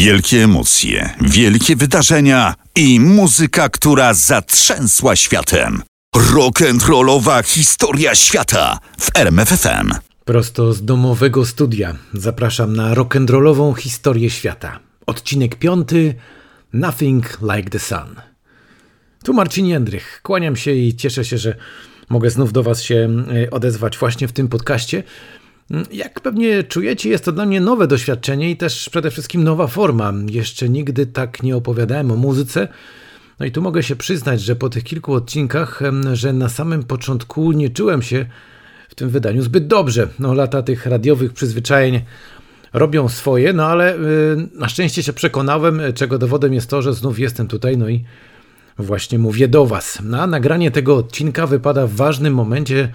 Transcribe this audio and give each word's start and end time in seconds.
Wielkie 0.00 0.44
emocje, 0.44 1.14
wielkie 1.20 1.76
wydarzenia 1.76 2.54
i 2.76 3.00
muzyka, 3.00 3.68
która 3.68 4.14
zatrzęsła 4.14 5.16
światem. 5.16 5.82
Rock'n'rollowa 6.16 7.44
historia 7.44 8.14
świata 8.14 8.78
w 9.00 9.16
RMFFM. 9.16 9.90
Prosto 10.24 10.72
z 10.72 10.84
domowego 10.84 11.46
studia 11.46 11.96
zapraszam 12.14 12.76
na 12.76 12.94
rock'n'rollową 12.94 13.74
historię 13.74 14.30
świata. 14.30 14.80
Odcinek 15.06 15.56
piąty 15.56 16.14
Nothing 16.72 17.38
Like 17.54 17.70
the 17.70 17.78
Sun. 17.78 18.14
Tu 19.24 19.32
Marcin 19.34 19.66
Jędrych. 19.66 20.20
Kłaniam 20.22 20.56
się 20.56 20.72
i 20.72 20.96
cieszę 20.96 21.24
się, 21.24 21.38
że 21.38 21.56
mogę 22.08 22.30
znów 22.30 22.52
do 22.52 22.62
Was 22.62 22.82
się 22.82 23.08
e, 23.44 23.50
odezwać 23.50 23.98
właśnie 23.98 24.28
w 24.28 24.32
tym 24.32 24.48
podcaście. 24.48 25.02
Mm, 25.70 25.84
jak 25.92 26.20
pewnie 26.20 26.64
czujecie, 26.64 27.10
jest 27.10 27.24
to 27.24 27.32
dla 27.32 27.46
mnie 27.46 27.60
nowe 27.60 27.86
doświadczenie 27.86 28.50
i 28.50 28.56
też 28.56 28.88
przede 28.88 29.10
wszystkim 29.10 29.44
nowa 29.44 29.66
forma. 29.66 30.12
Jeszcze 30.30 30.68
nigdy 30.68 31.06
tak 31.06 31.42
nie 31.42 31.56
opowiadałem 31.56 32.10
o 32.10 32.16
muzyce. 32.16 32.68
No 33.40 33.46
i 33.46 33.52
tu 33.52 33.62
mogę 33.62 33.82
się 33.82 33.96
przyznać, 33.96 34.42
że 34.42 34.56
po 34.56 34.68
tych 34.68 34.84
kilku 34.84 35.14
odcinkach, 35.14 35.80
że 36.12 36.32
na 36.32 36.48
samym 36.48 36.82
początku 36.82 37.52
nie 37.52 37.70
czułem 37.70 38.02
się 38.02 38.26
w 38.88 38.94
tym 38.94 39.10
wydaniu 39.10 39.42
zbyt 39.42 39.66
dobrze. 39.66 40.08
No, 40.18 40.34
lata 40.34 40.62
tych 40.62 40.86
radiowych 40.86 41.32
przyzwyczajeń 41.32 42.00
robią 42.72 43.08
swoje, 43.08 43.52
no 43.52 43.66
ale 43.66 43.96
y, 43.96 43.98
na 44.54 44.68
szczęście 44.68 45.02
się 45.02 45.12
przekonałem, 45.12 45.80
czego 45.94 46.18
dowodem 46.18 46.54
jest 46.54 46.70
to, 46.70 46.82
że 46.82 46.94
znów 46.94 47.18
jestem 47.18 47.48
tutaj, 47.48 47.78
no 47.78 47.88
i 47.88 48.04
właśnie 48.78 49.18
mówię 49.18 49.48
do 49.48 49.66
Was. 49.66 49.98
No, 50.04 50.22
a 50.22 50.26
nagranie 50.26 50.70
tego 50.70 50.96
odcinka 50.96 51.46
wypada 51.46 51.86
w 51.86 51.92
ważnym 51.92 52.34
momencie 52.34 52.92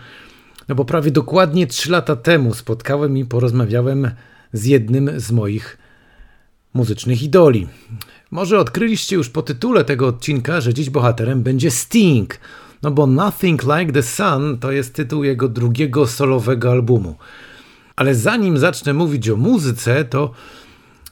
no 0.67 0.75
bo 0.75 0.85
prawie 0.85 1.11
dokładnie 1.11 1.67
3 1.67 1.91
lata 1.91 2.15
temu 2.15 2.53
spotkałem 2.53 3.17
i 3.17 3.25
porozmawiałem 3.25 4.11
z 4.53 4.65
jednym 4.65 5.19
z 5.19 5.31
moich 5.31 5.77
muzycznych 6.73 7.23
idoli. 7.23 7.67
Może 8.31 8.59
odkryliście 8.59 9.15
już 9.15 9.29
po 9.29 9.41
tytule 9.41 9.85
tego 9.85 10.07
odcinka, 10.07 10.61
że 10.61 10.73
dziś 10.73 10.89
bohaterem 10.89 11.43
będzie 11.43 11.71
Sting. 11.71 12.39
No 12.81 12.91
bo 12.91 13.07
Nothing 13.07 13.63
Like 13.63 13.91
the 13.93 14.03
Sun 14.03 14.57
to 14.59 14.71
jest 14.71 14.93
tytuł 14.93 15.23
jego 15.23 15.49
drugiego 15.49 16.07
solowego 16.07 16.71
albumu. 16.71 17.15
Ale 17.95 18.15
zanim 18.15 18.57
zacznę 18.57 18.93
mówić 18.93 19.29
o 19.29 19.35
muzyce, 19.35 20.05
to 20.05 20.31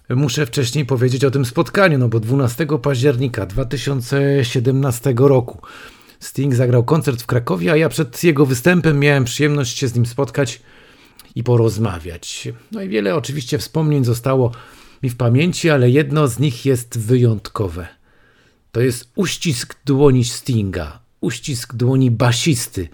muszę 0.09 0.45
wcześniej 0.45 0.85
powiedzieć 0.85 1.25
o 1.25 1.31
tym 1.31 1.45
spotkaniu, 1.45 1.97
no 1.97 2.07
bo 2.07 2.19
12 2.19 2.67
października 2.81 3.45
2017 3.45 5.13
roku 5.17 5.61
Sting 6.23 6.55
zagrał 6.55 6.83
koncert 6.83 7.21
w 7.21 7.25
Krakowie, 7.25 7.71
a 7.71 7.75
ja 7.75 7.89
przed 7.89 8.23
jego 8.23 8.45
występem 8.45 8.99
miałem 8.99 9.23
przyjemność 9.23 9.77
się 9.77 9.87
z 9.87 9.95
nim 9.95 10.05
spotkać 10.05 10.61
i 11.35 11.43
porozmawiać. 11.43 12.47
No 12.71 12.81
i 12.81 12.89
wiele 12.89 13.15
oczywiście 13.15 13.57
wspomnień 13.57 14.05
zostało 14.05 14.51
mi 15.03 15.09
w 15.09 15.17
pamięci, 15.17 15.69
ale 15.69 15.89
jedno 15.89 16.27
z 16.27 16.39
nich 16.39 16.65
jest 16.65 16.99
wyjątkowe. 16.99 17.87
To 18.71 18.81
jest 18.81 19.11
uścisk 19.15 19.75
dłoni 19.85 20.23
Stinga, 20.23 20.99
uścisk 21.21 21.75
dłoni 21.75 22.11
basisty 22.11 22.87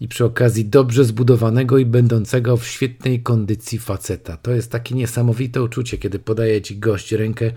i 0.00 0.08
przy 0.08 0.24
okazji 0.24 0.64
dobrze 0.64 1.04
zbudowanego 1.04 1.78
i 1.78 1.86
będącego 1.86 2.56
w 2.56 2.66
świetnej 2.66 3.22
kondycji 3.22 3.78
faceta. 3.78 4.36
To 4.36 4.50
jest 4.50 4.70
takie 4.70 4.94
niesamowite 4.94 5.62
uczucie, 5.62 5.98
kiedy 5.98 6.18
podaje 6.18 6.62
ci 6.62 6.78
gość 6.78 7.12
rękę 7.12 7.52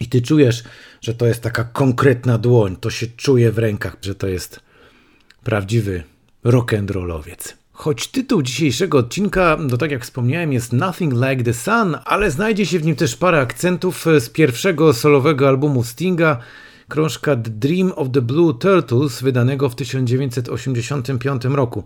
i 0.00 0.08
ty 0.08 0.22
czujesz, 0.22 0.64
że 1.00 1.14
to 1.14 1.26
jest 1.26 1.42
taka 1.42 1.64
konkretna 1.64 2.38
dłoń, 2.38 2.76
to 2.76 2.90
się 2.90 3.06
czuje 3.06 3.52
w 3.52 3.58
rękach, 3.58 3.96
że 4.02 4.14
to 4.14 4.28
jest 4.28 4.60
prawdziwy 5.44 6.02
rock'n'rollowiec. 6.44 7.52
Choć 7.72 8.08
tytuł 8.08 8.42
dzisiejszego 8.42 8.98
odcinka, 8.98 9.56
no 9.60 9.76
tak 9.76 9.90
jak 9.90 10.02
wspomniałem, 10.02 10.52
jest 10.52 10.72
Nothing 10.72 11.14
Like 11.14 11.44
the 11.44 11.54
Sun, 11.54 11.96
ale 12.04 12.30
znajdzie 12.30 12.66
się 12.66 12.78
w 12.78 12.84
nim 12.84 12.96
też 12.96 13.16
parę 13.16 13.40
akcentów 13.40 14.06
z 14.20 14.28
pierwszego 14.28 14.92
solowego 14.92 15.48
albumu 15.48 15.84
Stinga, 15.84 16.38
krążka 16.88 17.36
The 17.36 17.50
Dream 17.50 17.92
of 17.96 18.08
the 18.12 18.22
Blue 18.22 18.54
Turtles, 18.54 19.22
wydanego 19.22 19.68
w 19.68 19.74
1985 19.74 21.44
roku. 21.44 21.84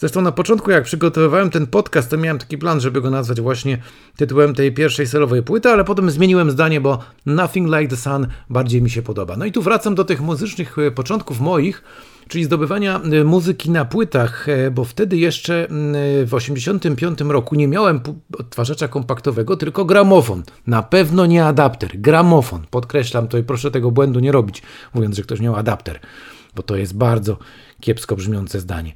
Zresztą 0.00 0.20
na 0.20 0.32
początku, 0.32 0.70
jak 0.70 0.84
przygotowywałem 0.84 1.50
ten 1.50 1.66
podcast, 1.66 2.10
to 2.10 2.16
miałem 2.16 2.38
taki 2.38 2.58
plan, 2.58 2.80
żeby 2.80 3.00
go 3.00 3.10
nazwać 3.10 3.40
właśnie 3.40 3.78
tytułem 4.16 4.54
tej 4.54 4.72
pierwszej 4.72 5.06
solowej 5.06 5.42
płyty, 5.42 5.68
ale 5.68 5.84
potem 5.84 6.10
zmieniłem 6.10 6.50
zdanie, 6.50 6.80
bo 6.80 6.98
Nothing 7.26 7.68
Like 7.68 7.88
the 7.88 7.96
Sun 7.96 8.26
bardziej 8.50 8.82
mi 8.82 8.90
się 8.90 9.02
podoba. 9.02 9.36
No 9.36 9.44
i 9.44 9.52
tu 9.52 9.62
wracam 9.62 9.94
do 9.94 10.04
tych 10.04 10.20
muzycznych 10.20 10.78
e, 10.78 10.90
początków 10.90 11.40
moich, 11.40 11.82
czyli 12.28 12.44
zdobywania 12.44 13.00
e, 13.00 13.24
muzyki 13.24 13.70
na 13.70 13.84
płytach, 13.84 14.48
e, 14.48 14.70
bo 14.70 14.84
wtedy 14.84 15.16
jeszcze 15.16 15.68
w 16.26 16.34
85 16.34 17.20
roku 17.20 17.54
nie 17.54 17.68
miałem 17.68 18.00
odtwarzacza 18.38 18.88
kompaktowego, 18.88 19.56
tylko 19.56 19.84
gramofon. 19.84 20.42
Na 20.66 20.82
pewno 20.82 21.26
nie 21.26 21.44
adapter, 21.44 21.90
gramofon. 21.94 22.62
Podkreślam 22.70 23.28
to 23.28 23.38
i 23.38 23.42
proszę 23.42 23.70
tego 23.70 23.90
błędu 23.90 24.20
nie 24.20 24.32
robić, 24.32 24.62
mówiąc, 24.94 25.16
że 25.16 25.22
ktoś 25.22 25.40
miał 25.40 25.56
adapter, 25.56 26.00
bo 26.54 26.62
to 26.62 26.76
jest 26.76 26.96
bardzo 26.96 27.38
kiepsko 27.80 28.16
brzmiące 28.16 28.60
zdanie. 28.60 28.92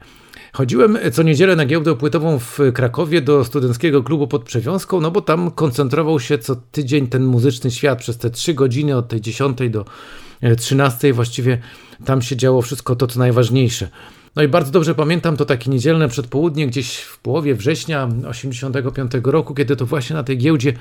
Chodziłem 0.55 0.99
co 1.13 1.23
niedzielę 1.23 1.57
na 1.57 1.67
giełdę 1.67 1.97
płytową 1.97 2.39
w 2.39 2.59
Krakowie 2.75 3.21
do 3.21 3.45
studenckiego 3.45 4.03
klubu 4.03 4.29
pod 4.29 4.45
Przewiązką, 4.45 5.01
no 5.01 5.11
bo 5.11 5.21
tam 5.21 5.51
koncentrował 5.51 6.21
się 6.21 6.39
co 6.39 6.57
tydzień 6.57 7.07
ten 7.07 7.25
muzyczny 7.25 7.71
świat 7.71 7.99
przez 7.99 8.19
te 8.19 8.31
trzy 8.31 8.55
godziny 8.55 8.97
od 8.97 9.09
tej 9.09 9.21
10 9.21 9.59
do 9.71 9.85
13 10.59 11.13
właściwie 11.13 11.59
tam 12.05 12.23
się 12.23 12.37
działo 12.37 12.63
wszystko 12.63 12.97
to, 12.97 13.07
co 13.07 13.19
najważniejsze. 13.19 13.89
No 14.37 14.43
i 14.43 14.49
bardzo 14.49 14.71
dobrze 14.71 14.95
pamiętam 14.95 15.37
to 15.37 15.45
takie 15.45 15.71
niedzielne 15.71 16.09
przedpołudnie 16.09 16.67
gdzieś 16.67 16.97
w 16.97 17.19
połowie 17.19 17.55
września 17.55 18.09
85 18.29 19.13
roku, 19.25 19.55
kiedy 19.55 19.77
to 19.77 19.87
właśnie 19.87 20.17
na 20.17 20.23
tej 20.23 20.39
giełdzie 20.39 20.73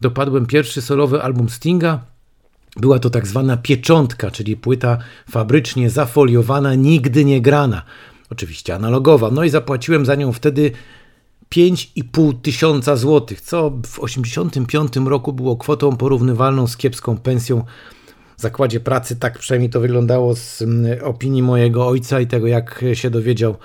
dopadłem 0.00 0.46
pierwszy 0.46 0.82
solowy 0.82 1.22
album 1.22 1.48
Stinga. 1.48 2.00
Była 2.76 2.98
to 2.98 3.10
tak 3.10 3.26
zwana 3.26 3.56
pieczątka, 3.56 4.30
czyli 4.30 4.56
płyta 4.56 4.98
fabrycznie 5.30 5.90
zafoliowana, 5.90 6.74
nigdy 6.74 7.24
nie 7.24 7.40
grana 7.40 7.82
oczywiście 8.32 8.74
analogowa. 8.74 9.30
No 9.30 9.44
i 9.44 9.50
zapłaciłem 9.50 10.06
za 10.06 10.14
nią 10.14 10.32
wtedy 10.32 10.70
5,5 11.54 12.34
tysiąca 12.42 12.96
złotych, 12.96 13.40
co 13.40 13.72
w 13.86 14.00
85 14.00 14.96
roku 14.96 15.32
było 15.32 15.56
kwotą 15.56 15.96
porównywalną 15.96 16.66
z 16.66 16.76
kiepską 16.76 17.18
pensją 17.18 17.64
w 18.36 18.40
zakładzie 18.40 18.80
pracy. 18.80 19.16
Tak 19.16 19.38
przynajmniej 19.38 19.70
to 19.70 19.80
wyglądało 19.80 20.36
z 20.36 20.62
mm, 20.62 21.04
opinii 21.04 21.42
mojego 21.42 21.86
ojca 21.86 22.20
i 22.20 22.26
tego, 22.26 22.46
jak 22.46 22.84
się 22.94 23.10
dowiedział, 23.10 23.56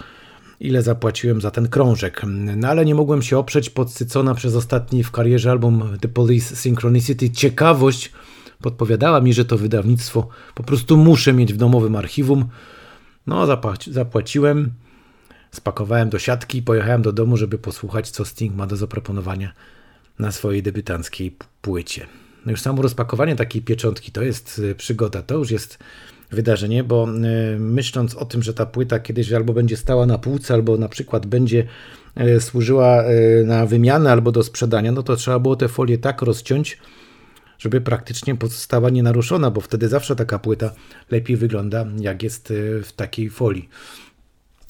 ile 0.60 0.82
zapłaciłem 0.82 1.42
za 1.42 1.52
ten 1.52 1.68
krążek. 1.68 2.22
No 2.56 2.68
ale 2.68 2.86
nie 2.86 2.96
mogłem 2.96 3.22
się 3.22 3.38
oprzeć, 3.38 3.70
podsycona 3.70 4.34
przez 4.36 4.56
ostatni 4.56 5.04
w 5.04 5.12
karierze 5.12 5.52
album 5.52 5.98
The 6.02 6.08
Police 6.08 6.56
Synchronicity. 6.56 7.30
Ciekawość 7.30 8.12
podpowiadała 8.62 9.22
mi, 9.22 9.34
że 9.34 9.46
to 9.46 9.58
wydawnictwo 9.58 10.28
po 10.56 10.64
prostu 10.64 10.98
muszę 10.98 11.34
mieć 11.34 11.54
w 11.54 11.58
domowym 11.58 11.96
archiwum. 11.96 12.46
No, 13.28 13.46
zapłaci, 13.46 13.94
zapłaciłem, 13.94 14.72
spakowałem 15.52 16.10
do 16.10 16.20
siatki 16.20 16.58
i 16.58 16.62
pojechałem 16.62 17.02
do 17.02 17.12
domu, 17.12 17.38
żeby 17.38 17.58
posłuchać, 17.58 18.10
co 18.10 18.26
Sting 18.26 18.56
ma 18.56 18.68
do 18.68 18.76
zaproponowania 18.76 19.54
na 20.20 20.32
swojej 20.32 20.64
debiutanckiej 20.64 21.36
płycie. 21.62 22.06
No 22.46 22.52
już 22.52 22.62
samo 22.62 22.82
rozpakowanie 22.82 23.36
takiej 23.36 23.62
pieczątki 23.62 24.12
to 24.12 24.22
jest 24.22 24.60
y, 24.60 24.76
przygoda, 24.76 25.22
to 25.22 25.36
już 25.36 25.52
jest 25.52 25.80
wydarzenie, 26.32 26.84
bo 26.84 27.08
y, 27.54 27.60
myśląc 27.60 28.16
o 28.16 28.26
tym, 28.26 28.44
że 28.44 28.54
ta 28.54 28.66
płyta 28.66 29.00
kiedyś 29.00 29.34
albo 29.34 29.54
będzie 29.54 29.78
stała 29.78 30.06
na 30.06 30.18
półce, 30.18 30.54
albo 30.54 30.78
na 30.78 30.90
przykład 30.90 31.26
będzie 31.26 31.68
y, 32.22 32.42
służyła 32.42 33.04
na 33.46 33.66
wymianę 33.66 34.12
albo 34.12 34.32
do 34.32 34.44
sprzedania, 34.44 34.92
no 34.92 35.04
to 35.04 35.16
trzeba 35.16 35.40
było 35.40 35.56
te 35.56 35.68
folie 35.68 35.98
tak 35.98 36.22
rozciąć, 36.22 36.78
żeby 37.60 37.82
praktycznie 37.82 38.36
pozostała 38.36 38.90
nienaruszona, 38.90 39.52
bo 39.52 39.62
wtedy 39.62 39.88
zawsze 39.88 40.16
taka 40.16 40.40
płyta 40.40 40.72
lepiej 41.12 41.38
wygląda, 41.38 41.86
jak 42.00 42.24
jest 42.24 42.52
e, 42.52 42.84
w 42.84 42.92
takiej 42.92 43.30
folii. 43.30 43.70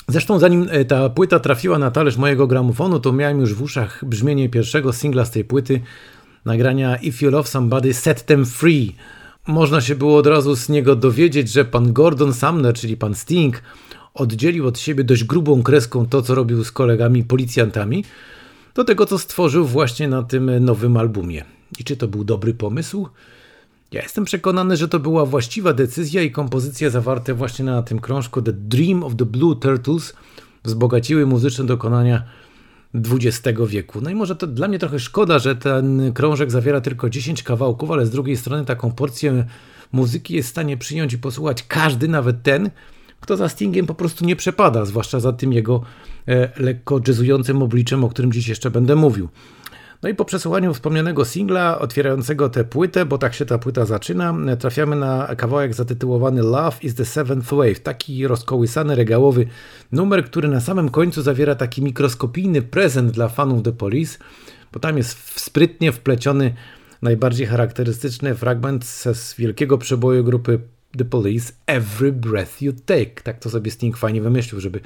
Zresztą 0.07 0.39
zanim 0.39 0.67
e, 0.69 0.85
ta 0.85 1.09
płyta 1.09 1.39
trafiła 1.39 1.79
na 1.79 1.91
talerz 1.91 2.17
mojego 2.17 2.47
gramofonu, 2.47 2.99
to 2.99 3.13
miałem 3.13 3.39
już 3.39 3.53
w 3.53 3.61
uszach 3.61 4.05
brzmienie 4.05 4.49
pierwszego 4.49 4.93
singla 4.93 5.25
z 5.25 5.31
tej 5.31 5.45
płyty, 5.45 5.81
nagrania 6.45 6.95
If 6.95 7.25
You 7.25 7.31
Love 7.31 7.49
Somebody, 7.49 7.93
Set 7.93 8.25
Them 8.25 8.45
Free. 8.45 8.95
Można 9.47 9.81
się 9.81 9.95
było 9.95 10.17
od 10.17 10.27
razu 10.27 10.55
z 10.55 10.69
niego 10.69 10.95
dowiedzieć, 10.95 11.51
że 11.51 11.65
pan 11.65 11.93
Gordon 11.93 12.33
Sumner, 12.33 12.73
czyli 12.73 12.97
pan 12.97 13.15
Sting, 13.15 13.61
oddzielił 14.13 14.67
od 14.67 14.79
siebie 14.79 15.03
dość 15.03 15.23
grubą 15.23 15.63
kreską 15.63 16.05
to, 16.05 16.21
co 16.21 16.35
robił 16.35 16.63
z 16.63 16.71
kolegami 16.71 17.23
policjantami, 17.23 18.03
do 18.75 18.83
tego, 18.83 19.05
co 19.05 19.19
stworzył 19.19 19.65
właśnie 19.65 20.07
na 20.07 20.23
tym 20.23 20.65
nowym 20.65 20.97
albumie. 20.97 21.56
I 21.79 21.83
czy 21.83 21.97
to 21.97 22.07
był 22.07 22.23
dobry 22.23 22.53
pomysł? 22.53 23.07
Ja 23.91 24.01
jestem 24.01 24.25
przekonany, 24.25 24.77
że 24.77 24.87
to 24.87 24.99
była 24.99 25.25
właściwa 25.25 25.73
decyzja 25.73 26.21
i 26.21 26.31
kompozycje 26.31 26.91
zawarte 26.91 27.33
właśnie 27.33 27.65
na 27.65 27.83
tym 27.83 27.99
krążku 27.99 28.41
The 28.41 28.53
Dream 28.53 29.03
of 29.03 29.15
the 29.15 29.25
Blue 29.25 29.55
Turtles 29.55 30.13
wzbogaciły 30.63 31.25
muzyczne 31.25 31.65
dokonania 31.65 32.23
XX 32.95 33.59
wieku. 33.67 34.01
No 34.01 34.09
i 34.09 34.15
może 34.15 34.35
to 34.35 34.47
dla 34.47 34.67
mnie 34.67 34.79
trochę 34.79 34.99
szkoda, 34.99 35.39
że 35.39 35.55
ten 35.55 36.13
krążek 36.13 36.51
zawiera 36.51 36.81
tylko 36.81 37.09
10 37.09 37.43
kawałków, 37.43 37.91
ale 37.91 38.05
z 38.05 38.09
drugiej 38.09 38.37
strony 38.37 38.65
taką 38.65 38.91
porcję 38.91 39.45
muzyki 39.91 40.35
jest 40.35 40.47
w 40.47 40.51
stanie 40.51 40.77
przyjąć 40.77 41.13
i 41.13 41.17
posłuchać 41.17 41.63
każdy, 41.67 42.07
nawet 42.07 42.43
ten, 42.43 42.69
kto 43.19 43.37
za 43.37 43.49
Stingiem 43.49 43.85
po 43.85 43.95
prostu 43.95 44.25
nie 44.25 44.35
przepada, 44.35 44.85
zwłaszcza 44.85 45.19
za 45.19 45.33
tym 45.33 45.53
jego 45.53 45.81
e, 46.27 46.61
lekko 46.61 47.01
jazzującym 47.07 47.61
obliczem, 47.61 48.03
o 48.03 48.09
którym 48.09 48.31
dziś 48.31 48.47
jeszcze 48.47 48.71
będę 48.71 48.95
mówił. 48.95 49.29
No 50.03 50.09
i 50.09 50.15
po 50.15 50.25
przesłuchaniu 50.25 50.73
wspomnianego 50.73 51.25
singla 51.25 51.79
otwierającego 51.79 52.49
tę 52.49 52.63
płytę, 52.63 53.05
bo 53.05 53.17
tak 53.17 53.33
się 53.33 53.45
ta 53.45 53.57
płyta 53.57 53.85
zaczyna, 53.85 54.33
trafiamy 54.59 54.95
na 54.95 55.35
kawałek 55.37 55.73
zatytułowany 55.73 56.41
Love 56.41 56.77
is 56.81 56.95
the 56.95 57.05
Seventh 57.05 57.53
Wave. 57.53 57.79
Taki 57.79 58.27
rozkołysany, 58.27 58.95
regałowy 58.95 59.47
numer, 59.91 60.25
który 60.25 60.47
na 60.47 60.61
samym 60.61 60.89
końcu 60.89 61.21
zawiera 61.21 61.55
taki 61.55 61.81
mikroskopijny 61.81 62.61
prezent 62.61 63.11
dla 63.11 63.29
fanów 63.29 63.63
The 63.63 63.71
Police, 63.71 64.17
bo 64.73 64.79
tam 64.79 64.97
jest 64.97 65.39
sprytnie 65.39 65.91
wpleciony 65.91 66.53
najbardziej 67.01 67.47
charakterystyczny 67.47 68.35
fragment 68.35 68.85
z 68.85 69.35
wielkiego 69.37 69.77
przeboju 69.77 70.23
grupy 70.23 70.59
The 70.97 71.05
Police 71.05 71.53
Every 71.65 72.11
Breath 72.11 72.61
You 72.61 72.73
Take. 72.85 73.21
Tak 73.23 73.39
to 73.39 73.49
sobie 73.49 73.71
Sting 73.71 73.97
fajnie 73.97 74.21
wymyślił, 74.21 74.61
żeby 74.61 74.79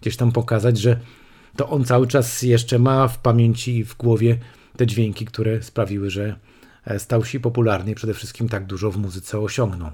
gdzieś 0.00 0.16
tam 0.16 0.32
pokazać, 0.32 0.78
że 0.78 1.00
to 1.56 1.68
on 1.68 1.84
cały 1.84 2.06
czas 2.06 2.42
jeszcze 2.42 2.78
ma 2.78 3.08
w 3.08 3.18
pamięci 3.18 3.78
i 3.78 3.84
w 3.84 3.96
głowie 3.96 4.38
te 4.76 4.86
dźwięki, 4.86 5.24
które 5.24 5.62
sprawiły, 5.62 6.10
że 6.10 6.36
e, 6.84 6.98
stał 6.98 7.24
się 7.24 7.40
popularny 7.40 7.90
i 7.90 7.94
przede 7.94 8.14
wszystkim 8.14 8.48
tak 8.48 8.66
dużo 8.66 8.90
w 8.90 8.96
muzyce 8.96 9.40
osiągnął. 9.40 9.90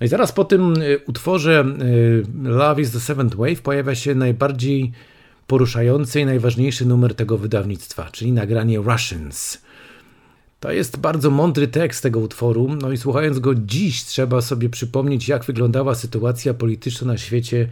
No 0.00 0.04
i 0.06 0.08
zaraz 0.08 0.32
po 0.32 0.44
tym 0.44 0.74
e, 0.74 0.98
utworze 1.06 1.64
e, 2.44 2.48
Love 2.48 2.82
is 2.82 2.90
the 2.90 3.00
Seventh 3.00 3.36
Wave 3.36 3.60
pojawia 3.62 3.94
się 3.94 4.14
najbardziej 4.14 4.92
poruszający 5.46 6.20
i 6.20 6.26
najważniejszy 6.26 6.86
numer 6.86 7.14
tego 7.14 7.38
wydawnictwa, 7.38 8.10
czyli 8.12 8.32
nagranie 8.32 8.78
Russians. 8.78 9.62
To 10.60 10.72
jest 10.72 10.96
bardzo 10.96 11.30
mądry 11.30 11.68
tekst 11.68 12.02
tego 12.02 12.20
utworu, 12.20 12.68
no 12.82 12.92
i 12.92 12.96
słuchając 12.96 13.38
go 13.38 13.54
dziś 13.54 14.04
trzeba 14.04 14.40
sobie 14.40 14.68
przypomnieć, 14.68 15.28
jak 15.28 15.44
wyglądała 15.44 15.94
sytuacja 15.94 16.54
polityczna 16.54 17.06
na 17.06 17.18
świecie 17.18 17.68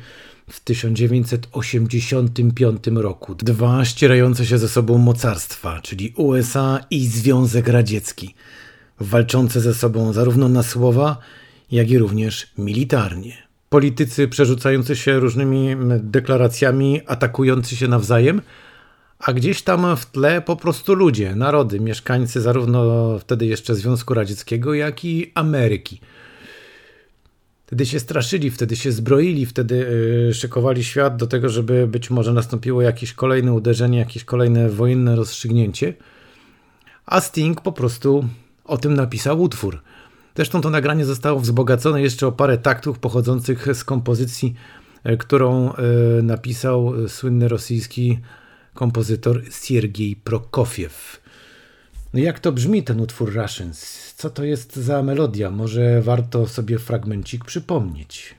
w 0.51 0.61
1985 0.61 2.87
roku. 2.95 3.35
Dwa 3.35 3.85
ścierające 3.85 4.47
się 4.47 4.59
ze 4.59 4.69
sobą 4.69 4.99
mocarstwa, 4.99 5.81
czyli 5.83 6.13
USA 6.17 6.81
i 6.91 7.07
Związek 7.07 7.69
Radziecki, 7.69 8.35
walczące 9.01 9.61
ze 9.61 9.75
sobą 9.75 10.13
zarówno 10.13 10.49
na 10.49 10.63
słowa, 10.63 11.19
jak 11.71 11.91
i 11.91 11.99
również 11.99 12.47
militarnie. 12.59 13.47
Politycy 13.69 14.29
przerzucający 14.29 14.97
się 14.97 15.21
różnymi 15.21 15.77
deklaracjami, 16.01 17.01
atakujący 17.07 17.77
się 17.77 17.89
nawzajem, 17.89 18.43
a 19.19 19.33
gdzieś 19.33 19.63
tam 19.63 19.97
w 19.97 20.07
tle 20.07 20.43
po 20.43 20.57
prostu 20.57 20.95
ludzie, 20.95 21.35
narody, 21.35 21.81
mieszkańcy 21.81 22.41
zarówno 22.41 23.19
wtedy 23.19 23.47
jeszcze 23.47 23.75
Związku 23.75 24.15
Radzieckiego, 24.15 24.75
jak 24.75 25.05
i 25.05 25.33
Ameryki. 25.35 26.01
Wtedy 27.67 27.87
się 27.87 28.01
straszyli, 28.01 28.51
wtedy 28.51 28.77
się 28.77 28.93
zbroili, 28.93 29.47
wtedy 29.47 29.77
yy, 30.27 30.35
szykowali 30.35 30.85
świat 30.85 31.17
do 31.17 31.27
tego, 31.27 31.49
żeby 31.49 31.87
być 31.87 32.11
może 32.11 32.33
nastąpiło 32.33 32.83
jakieś 32.83 33.13
kolejne 33.13 33.53
uderzenie, 33.53 33.99
jakieś 33.99 34.25
kolejne 34.25 34.69
wojenne 34.69 35.17
rozstrzygnięcie. 35.17 35.95
A 37.07 37.21
Sting 37.21 37.61
po 37.61 37.73
prostu 37.73 38.29
o 38.65 38.79
tym 38.79 38.95
napisał 38.95 39.43
utwór. 39.43 39.83
Zresztą 40.37 40.61
to 40.61 40.71
nagranie 40.71 41.05
zostało 41.05 41.41
wzbogacone 41.41 42.03
jeszcze 42.03 42.27
o 42.27 42.33
parę 42.33 42.59
taktów 42.59 42.99
pochodzących 42.99 43.69
z 43.77 43.85
kompozycji, 43.85 44.55
yy, 45.05 45.17
którą 45.17 45.67
yy, 45.67 46.23
napisał 46.23 47.09
słynny 47.09 47.49
rosyjski 47.49 48.19
kompozytor 48.77 49.43
Siergiej 49.51 50.17
Prokofiew. 50.17 51.21
No 52.15 52.21
jak 52.21 52.41
to 52.41 52.53
brzmi 52.53 52.83
ten 52.83 53.01
utwór 53.01 53.35
Russians? 53.35 54.15
Co 54.17 54.31
to 54.31 54.45
jest 54.45 54.77
za 54.77 55.03
melodia? 55.03 55.51
Może 55.51 56.03
warto 56.03 56.47
sobie 56.47 56.79
fragmencik 56.79 57.45
przypomnieć. 57.45 58.35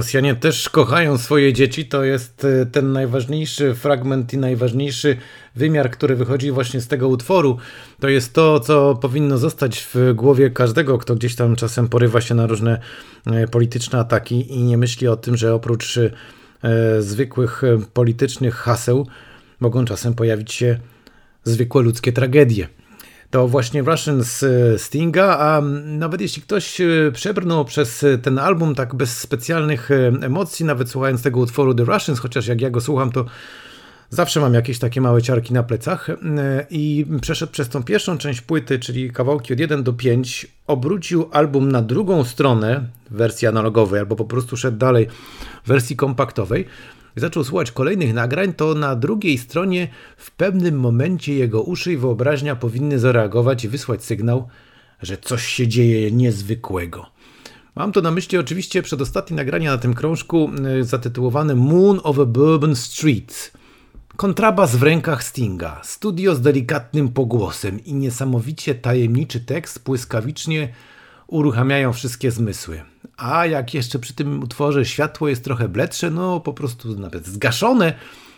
Rosjanie 0.00 0.34
też 0.34 0.68
kochają 0.68 1.18
swoje 1.18 1.52
dzieci. 1.52 1.86
To 1.86 2.04
jest 2.04 2.44
e, 2.44 2.66
ten 2.66 2.92
najważniejszy 2.92 3.74
fragment 3.74 4.32
i 4.32 4.38
najważniejszy 4.38 5.16
wymiar, 5.56 5.90
który 5.90 6.16
wychodzi 6.16 6.50
właśnie 6.50 6.80
z 6.80 6.88
tego 6.88 7.08
utworu. 7.08 7.58
To 8.00 8.08
jest 8.08 8.32
to, 8.34 8.60
co 8.60 8.94
powinno 8.94 9.38
zostać 9.38 9.88
w 9.94 10.12
głowie 10.14 10.50
każdego, 10.50 10.98
kto 10.98 11.14
gdzieś 11.14 11.34
tam 11.34 11.56
czasem 11.56 11.88
porywa 11.88 12.20
się 12.20 12.34
na 12.34 12.46
różne 12.46 12.80
e, 13.26 13.48
polityczne 13.48 13.98
ataki 13.98 14.54
i 14.54 14.62
nie 14.62 14.78
myśli 14.78 15.08
o 15.08 15.16
tym, 15.16 15.36
że 15.36 15.54
oprócz 15.54 15.98
e, 15.98 16.10
zwykłych 17.02 17.62
politycznych 17.92 18.54
haseł 18.54 19.06
mogą 19.60 19.84
czasem 19.84 20.14
pojawić 20.14 20.52
się 20.52 20.78
zwykłe 21.44 21.82
ludzkie 21.82 22.12
tragedie 22.12 22.68
to 23.30 23.48
właśnie 23.48 23.82
Russian 23.82 24.22
z 24.24 24.44
Stinga, 24.82 25.38
a 25.38 25.60
nawet 25.84 26.20
jeśli 26.20 26.42
ktoś 26.42 26.80
e, 26.80 26.86
przebrnął 27.12 27.64
przez 27.64 28.06
ten 28.22 28.38
album 28.38 28.74
tak 28.74 28.94
bez 28.94 29.18
specjalnych 29.18 29.90
e, 29.90 30.06
emocji, 30.06 30.64
nawet 30.64 30.90
słuchając 30.90 31.22
tego 31.22 31.40
utworu 31.40 31.74
The 31.74 31.84
Russians, 31.84 32.20
chociaż 32.20 32.46
jak 32.46 32.60
ja 32.60 32.70
go 32.70 32.80
słucham, 32.80 33.12
to 33.12 33.24
zawsze 34.10 34.40
mam 34.40 34.54
jakieś 34.54 34.78
takie 34.78 35.00
małe 35.00 35.22
ciarki 35.22 35.54
na 35.54 35.62
plecach 35.62 36.10
e, 36.10 36.16
i 36.70 37.06
przeszedł 37.20 37.52
przez 37.52 37.68
tą 37.68 37.82
pierwszą 37.82 38.18
część 38.18 38.40
płyty, 38.40 38.78
czyli 38.78 39.12
kawałki 39.12 39.52
od 39.52 39.60
1 39.60 39.82
do 39.82 39.92
5, 39.92 40.46
obrócił 40.66 41.28
album 41.32 41.72
na 41.72 41.82
drugą 41.82 42.24
stronę 42.24 42.84
wersji 43.10 43.48
analogowej, 43.48 44.00
albo 44.00 44.16
po 44.16 44.24
prostu 44.24 44.56
szedł 44.56 44.78
dalej 44.78 45.06
w 45.64 45.68
wersji 45.68 45.96
kompaktowej, 45.96 46.66
zaczął 47.16 47.44
słuchać 47.44 47.72
kolejnych 47.72 48.14
nagrań, 48.14 48.52
to 48.52 48.74
na 48.74 48.96
drugiej 48.96 49.38
stronie 49.38 49.88
w 50.16 50.30
pewnym 50.30 50.80
momencie 50.80 51.34
jego 51.34 51.62
uszy 51.62 51.92
i 51.92 51.96
wyobraźnia 51.96 52.56
powinny 52.56 52.98
zareagować 52.98 53.64
i 53.64 53.68
wysłać 53.68 54.04
sygnał, 54.04 54.48
że 55.02 55.18
coś 55.18 55.46
się 55.46 55.68
dzieje 55.68 56.10
niezwykłego. 56.10 57.06
Mam 57.74 57.92
to 57.92 58.00
na 58.00 58.10
myśli 58.10 58.38
oczywiście 58.38 58.82
przedostatnie 58.82 59.36
nagranie 59.36 59.66
na 59.66 59.78
tym 59.78 59.94
krążku 59.94 60.50
y, 60.80 60.84
zatytułowane 60.84 61.54
Moon 61.54 62.00
of 62.02 62.18
a 62.18 62.24
Bourbon 62.24 62.76
Street. 62.76 63.52
Kontrabas 64.16 64.76
w 64.76 64.82
rękach 64.82 65.24
Stinga, 65.24 65.80
studio 65.84 66.34
z 66.34 66.40
delikatnym 66.40 67.08
pogłosem 67.08 67.84
i 67.84 67.94
niesamowicie 67.94 68.74
tajemniczy 68.74 69.40
tekst 69.40 69.84
błyskawicznie 69.84 70.72
uruchamiają 71.30 71.92
wszystkie 71.92 72.30
zmysły. 72.30 72.82
A 73.16 73.46
jak 73.46 73.74
jeszcze 73.74 73.98
przy 73.98 74.14
tym 74.14 74.42
utworze 74.42 74.84
światło 74.84 75.28
jest 75.28 75.44
trochę 75.44 75.68
bledsze, 75.68 76.10
no 76.10 76.40
po 76.40 76.52
prostu 76.52 76.98
nawet 76.98 77.26
zgaszone, 77.26 77.92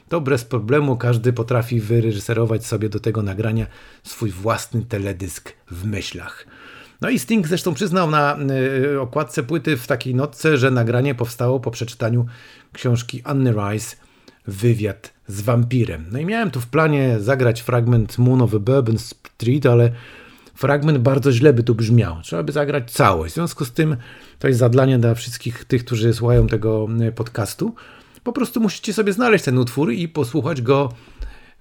to 0.08 0.20
bez 0.20 0.44
problemu 0.44 0.96
każdy 0.96 1.32
potrafi 1.32 1.80
wyreżyserować 1.80 2.66
sobie 2.66 2.88
do 2.88 3.00
tego 3.00 3.22
nagrania 3.22 3.66
swój 4.02 4.30
własny 4.30 4.82
teledysk 4.82 5.52
w 5.70 5.84
myślach. 5.84 6.46
No 7.00 7.10
i 7.10 7.18
Sting 7.18 7.48
zresztą 7.48 7.74
przyznał 7.74 8.10
na 8.10 8.38
y, 8.94 9.00
okładce 9.00 9.42
płyty 9.42 9.76
w 9.76 9.86
takiej 9.86 10.14
notce, 10.14 10.58
że 10.58 10.70
nagranie 10.70 11.14
powstało 11.14 11.60
po 11.60 11.70
przeczytaniu 11.70 12.26
książki 12.72 13.22
Anny 13.24 13.52
Rice 13.52 13.96
Wywiad 14.46 15.12
z 15.26 15.40
wampirem. 15.40 16.04
No 16.12 16.18
i 16.18 16.26
miałem 16.26 16.50
tu 16.50 16.60
w 16.60 16.66
planie 16.66 17.20
zagrać 17.20 17.60
fragment 17.60 18.18
Moon 18.18 18.42
of 18.42 18.54
a 18.54 18.58
Bourbon 18.58 18.98
Street, 18.98 19.66
ale 19.66 19.92
fragment 20.62 20.98
bardzo 20.98 21.32
źle 21.32 21.52
by 21.52 21.62
tu 21.62 21.74
brzmiał. 21.74 22.16
Trzeba 22.22 22.42
by 22.42 22.52
zagrać 22.52 22.90
całość. 22.90 23.32
W 23.32 23.34
związku 23.34 23.64
z 23.64 23.72
tym 23.72 23.96
to 24.38 24.48
jest 24.48 24.60
zadanie 24.60 24.98
dla 24.98 25.14
wszystkich 25.14 25.64
tych, 25.64 25.84
którzy 25.84 26.14
słuchają 26.14 26.46
tego 26.46 26.88
e, 27.00 27.12
podcastu. 27.12 27.74
Po 28.22 28.32
prostu 28.32 28.60
musicie 28.60 28.92
sobie 28.92 29.12
znaleźć 29.12 29.44
ten 29.44 29.58
utwór 29.58 29.92
i 29.92 30.08
posłuchać 30.08 30.62
go 30.62 30.92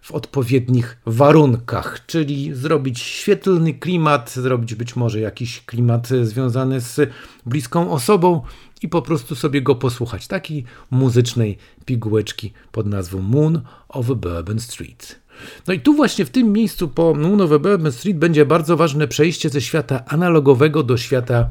w 0.01 0.11
odpowiednich 0.11 0.97
warunkach, 1.05 2.05
czyli 2.05 2.53
zrobić 2.53 2.99
świetlny 2.99 3.73
klimat, 3.73 4.31
zrobić 4.31 4.75
być 4.75 4.95
może 4.95 5.19
jakiś 5.19 5.65
klimat 5.65 6.07
związany 6.07 6.81
z 6.81 7.09
bliską 7.45 7.91
osobą 7.91 8.41
i 8.81 8.89
po 8.89 9.01
prostu 9.01 9.35
sobie 9.35 9.61
go 9.61 9.75
posłuchać. 9.75 10.27
Takiej 10.27 10.63
muzycznej 10.91 11.57
pigułeczki 11.85 12.53
pod 12.71 12.87
nazwą 12.87 13.21
Moon 13.21 13.61
of 13.89 14.05
Bourbon 14.05 14.59
Street. 14.59 15.20
No 15.67 15.73
i 15.73 15.79
tu 15.79 15.93
właśnie 15.93 16.25
w 16.25 16.29
tym 16.29 16.53
miejscu 16.53 16.87
po 16.87 17.15
a 17.43 17.59
Bourbon 17.59 17.91
Street 17.91 18.17
będzie 18.17 18.45
bardzo 18.45 18.77
ważne 18.77 19.07
przejście 19.07 19.49
ze 19.49 19.61
świata 19.61 20.03
analogowego 20.07 20.83
do 20.83 20.97
świata 20.97 21.49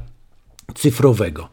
cyfrowego. 0.74 1.48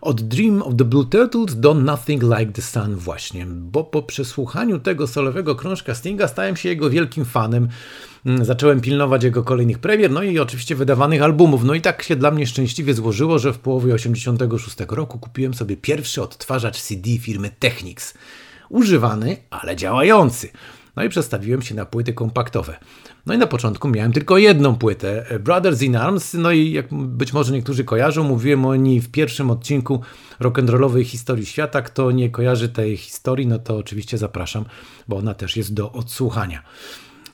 Od 0.00 0.22
Dream 0.22 0.62
of 0.62 0.76
the 0.76 0.84
Blue 0.84 1.04
Turtles 1.04 1.60
do 1.60 1.74
Nothing 1.74 2.22
Like 2.22 2.52
the 2.52 2.62
Sun 2.62 2.96
właśnie, 2.96 3.46
bo 3.46 3.84
po 3.84 4.02
przesłuchaniu 4.02 4.78
tego 4.78 5.06
solowego 5.06 5.54
krążka 5.54 5.94
Stinga 5.94 6.28
stałem 6.28 6.56
się 6.56 6.68
jego 6.68 6.90
wielkim 6.90 7.24
fanem. 7.24 7.68
Mm, 8.26 8.44
zacząłem 8.44 8.80
pilnować 8.80 9.24
jego 9.24 9.42
kolejnych 9.42 9.78
premier, 9.78 10.10
no 10.10 10.22
i 10.22 10.38
oczywiście 10.38 10.74
wydawanych 10.74 11.22
albumów. 11.22 11.64
No 11.64 11.74
i 11.74 11.80
tak 11.80 12.02
się 12.02 12.16
dla 12.16 12.30
mnie 12.30 12.46
szczęśliwie 12.46 12.94
złożyło, 12.94 13.38
że 13.38 13.52
w 13.52 13.58
połowie 13.58 13.94
86 13.94 14.76
roku 14.88 15.18
kupiłem 15.18 15.54
sobie 15.54 15.76
pierwszy 15.76 16.22
odtwarzacz 16.22 16.80
CD 16.82 17.18
firmy 17.18 17.50
Technics. 17.58 18.14
używany, 18.68 19.36
ale 19.50 19.76
działający. 19.76 20.48
No 21.00 21.04
i 21.04 21.08
przestawiłem 21.08 21.62
się 21.62 21.74
na 21.74 21.84
płyty 21.84 22.12
kompaktowe. 22.12 22.78
No 23.26 23.34
i 23.34 23.38
na 23.38 23.46
początku 23.46 23.88
miałem 23.88 24.12
tylko 24.12 24.38
jedną 24.38 24.76
płytę, 24.76 25.26
Brothers 25.40 25.82
in 25.82 25.96
Arms, 25.96 26.34
no 26.34 26.52
i 26.52 26.72
jak 26.72 26.86
być 26.94 27.32
może 27.32 27.52
niektórzy 27.52 27.84
kojarzą, 27.84 28.24
mówiłem 28.24 28.66
o 28.66 28.76
niej 28.76 29.00
w 29.00 29.10
pierwszym 29.10 29.50
odcinku 29.50 30.00
rock'n'rollowej 30.40 31.04
historii 31.04 31.46
świata. 31.46 31.82
Kto 31.82 32.10
nie 32.10 32.30
kojarzy 32.30 32.68
tej 32.68 32.96
historii, 32.96 33.46
no 33.46 33.58
to 33.58 33.76
oczywiście 33.76 34.18
zapraszam, 34.18 34.64
bo 35.08 35.16
ona 35.16 35.34
też 35.34 35.56
jest 35.56 35.74
do 35.74 35.92
odsłuchania. 35.92 36.62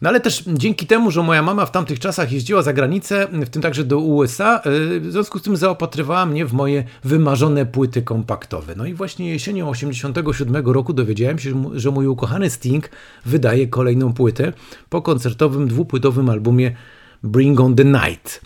No 0.03 0.09
ale 0.09 0.21
też 0.21 0.45
dzięki 0.47 0.87
temu, 0.87 1.11
że 1.11 1.23
moja 1.23 1.43
mama 1.43 1.67
w 1.67 1.71
tamtych 1.71 2.01
czasach 2.01 2.33
jeździła 2.33 2.63
za 2.63 2.73
granicę, 2.73 3.29
w 3.33 3.49
tym 3.49 3.63
także 3.63 3.85
do 3.85 3.99
USA, 3.99 4.61
y, 4.67 5.01
w 5.01 5.13
związku 5.13 5.39
z 5.39 5.43
tym 5.43 5.57
zaopatrywała 5.57 6.27
mnie 6.27 6.47
w 6.47 6.53
moje 6.53 6.85
wymarzone 7.05 7.67
płyty 7.67 8.03
kompaktowe. 8.03 8.75
No 8.77 8.87
i 8.87 8.95
właśnie 8.95 9.31
jesienią 9.31 9.69
87 9.69 10.67
roku 10.67 10.93
dowiedziałem 10.93 11.39
się, 11.39 11.71
że 11.75 11.91
mój 11.91 12.07
ukochany 12.07 12.51
Sting 12.51 12.91
wydaje 13.25 13.69
kolejną 13.69 14.13
płytę 14.13 14.53
po 14.89 15.03
koncertowym 15.03 15.69
dwupłytowym 15.69 16.31
albumie 16.31 16.77
Bring 17.23 17.61
on 17.61 17.75
the 17.75 17.85
Night. 17.85 18.41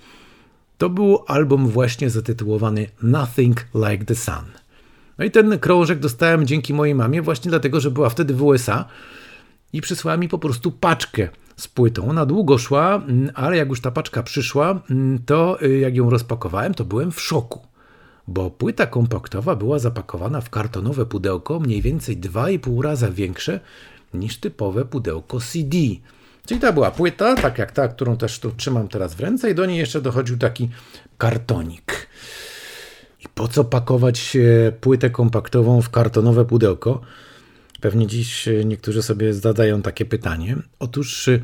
To 0.79 0.91
był 0.91 1.19
album 1.27 1.69
właśnie 1.69 2.11
zatytułowany 2.11 2.87
Nothing 3.03 3.67
Like 3.75 4.05
the 4.05 4.15
Sun. 4.15 4.45
No 5.19 5.25
i 5.25 5.31
ten 5.31 5.59
krążek 5.59 5.99
dostałem 5.99 6.47
dzięki 6.47 6.75
mojej 6.75 6.95
mamie 6.95 7.23
właśnie 7.23 7.51
dlatego, 7.51 7.81
że 7.81 7.91
była 7.91 8.09
wtedy 8.09 8.35
w 8.35 8.43
USA 8.43 8.85
i 9.73 9.81
przysłała 9.81 10.17
mi 10.17 10.29
po 10.29 10.39
prostu 10.39 10.73
paczkę 10.73 11.29
z 11.57 11.69
płytą. 11.69 12.11
Ona 12.11 12.27
długo 12.27 12.59
szła, 12.59 12.95
mm, 12.95 13.31
ale 13.35 13.57
jak 13.57 13.69
już 13.69 13.81
ta 13.81 13.91
paczka 13.91 14.23
przyszła, 14.23 14.81
mm, 14.91 15.19
to 15.27 15.63
y, 15.63 15.79
jak 15.79 15.97
ją 15.97 16.11
rozpakowałem, 16.11 16.75
to 16.75 16.85
byłem 16.85 17.13
w 17.13 17.21
szoku. 17.21 17.67
Bo 18.29 18.51
płyta 18.51 18.87
kompaktowa 18.87 19.57
była 19.57 19.79
zapakowana 19.79 20.41
w 20.41 20.51
kartonowe 20.51 21.07
pudełko, 21.07 21.61
mniej 21.61 21.83
więcej 21.83 22.19
2,5 22.19 22.83
raza 22.83 23.11
większe 23.11 23.61
niż 24.15 24.37
typowe 24.37 24.85
pudełko 24.85 25.41
CD. 25.41 25.77
Czyli 26.47 26.61
ta 26.61 26.73
była 26.73 26.91
płyta, 26.91 27.37
tak 27.37 27.59
jak 27.59 27.73
ta, 27.73 27.89
którą 27.89 28.17
też 28.17 28.39
tu 28.39 28.51
trzymam 28.51 28.89
teraz 28.89 29.15
w 29.15 29.21
ręce, 29.21 29.51
i 29.51 29.55
do 29.55 29.67
niej 29.67 29.79
jeszcze 29.79 30.01
dochodził 30.01 30.39
taki 30.39 30.69
kartonik. 31.19 32.09
I 33.25 33.29
po 33.35 33.49
co 33.49 33.65
pakować 33.65 34.37
płytę 34.81 35.11
kompaktową 35.11 35.83
w 35.83 35.91
kartonowe 35.91 36.45
pudełko? 36.45 37.01
Pewnie 37.81 38.07
dziś 38.07 38.49
e, 38.49 38.65
niektórzy 38.65 39.03
sobie 39.03 39.35
zadają 39.35 39.83
takie 39.83 40.05
pytanie. 40.05 40.57
Otóż 40.79 41.29
e, 41.29 41.41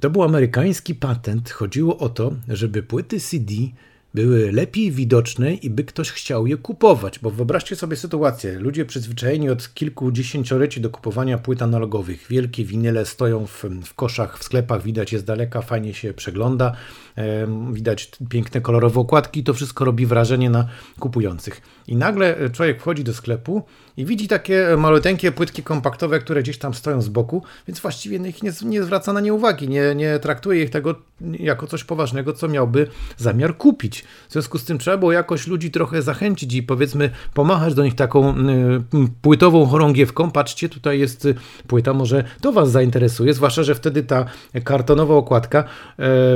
to 0.00 0.10
był 0.10 0.22
amerykański 0.22 0.94
patent. 0.94 1.50
Chodziło 1.50 1.98
o 1.98 2.08
to, 2.08 2.32
żeby 2.48 2.82
płyty 2.82 3.20
CD 3.20 3.52
były 4.14 4.52
lepiej 4.52 4.92
widoczne 4.92 5.54
i 5.54 5.70
by 5.70 5.84
ktoś 5.84 6.10
chciał 6.10 6.46
je 6.46 6.56
kupować. 6.56 7.18
Bo 7.18 7.30
wyobraźcie 7.30 7.76
sobie 7.76 7.96
sytuację. 7.96 8.58
Ludzie 8.58 8.84
przyzwyczajeni 8.84 9.50
od 9.50 9.74
kilku 9.74 10.12
dziesięcioleci 10.12 10.80
do 10.80 10.90
kupowania 10.90 11.38
płyt 11.38 11.62
analogowych. 11.62 12.26
Wielkie 12.30 12.64
winyle 12.64 13.06
stoją 13.06 13.46
w, 13.46 13.64
w 13.84 13.94
koszach, 13.94 14.38
w 14.38 14.44
sklepach, 14.44 14.82
widać 14.82 15.12
je 15.12 15.18
z 15.18 15.24
daleka, 15.24 15.62
fajnie 15.62 15.94
się 15.94 16.14
przegląda. 16.14 16.72
Widać 17.72 18.10
piękne 18.28 18.60
kolorowe 18.60 19.00
okładki, 19.00 19.44
to 19.44 19.54
wszystko 19.54 19.84
robi 19.84 20.06
wrażenie 20.06 20.50
na 20.50 20.68
kupujących. 20.98 21.62
I 21.88 21.96
nagle 21.96 22.50
człowiek 22.50 22.80
wchodzi 22.80 23.04
do 23.04 23.14
sklepu 23.14 23.62
i 23.96 24.04
widzi 24.04 24.28
takie 24.28 24.76
maluteńkie 24.78 25.32
płytki 25.32 25.62
kompaktowe, 25.62 26.18
które 26.18 26.42
gdzieś 26.42 26.58
tam 26.58 26.74
stoją 26.74 27.02
z 27.02 27.08
boku, 27.08 27.42
więc 27.68 27.80
właściwie 27.80 28.28
ich 28.28 28.42
nie, 28.42 28.52
nie 28.64 28.82
zwraca 28.82 29.12
na 29.12 29.20
nie 29.20 29.34
uwagi, 29.34 29.68
nie, 29.68 29.94
nie 29.94 30.18
traktuje 30.18 30.62
ich 30.62 30.70
tego 30.70 30.94
jako 31.20 31.66
coś 31.66 31.84
poważnego, 31.84 32.32
co 32.32 32.48
miałby 32.48 32.86
zamiar 33.16 33.56
kupić. 33.56 34.04
W 34.28 34.32
związku 34.32 34.58
z 34.58 34.64
tym 34.64 34.78
trzeba 34.78 34.96
było 34.96 35.12
jakoś 35.12 35.46
ludzi 35.46 35.70
trochę 35.70 36.02
zachęcić 36.02 36.54
i 36.54 36.62
powiedzmy 36.62 37.10
pomachać 37.34 37.74
do 37.74 37.84
nich 37.84 37.94
taką 37.94 38.30
y, 38.30 38.34
płytową 39.22 39.66
chorągiewką. 39.66 40.30
Patrzcie, 40.30 40.68
tutaj 40.68 40.98
jest 40.98 41.28
płyta, 41.66 41.92
może 41.92 42.24
to 42.40 42.52
Was 42.52 42.70
zainteresuje, 42.70 43.34
zwłaszcza, 43.34 43.62
że 43.62 43.74
wtedy 43.74 44.02
ta 44.02 44.24
kartonowa 44.64 45.14
okładka 45.14 45.64